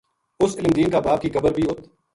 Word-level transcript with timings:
اس 0.41 0.51
علم 0.59 0.71
دین 0.77 0.89
کا 0.93 0.99
باپ 1.05 1.19
کی 1.21 1.29
قبر 1.35 1.51
بھی 1.55 1.63
اُ 1.69 1.73